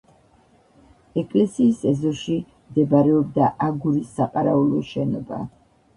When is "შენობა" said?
4.95-5.43